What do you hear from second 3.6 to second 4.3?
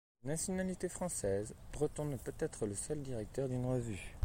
revue.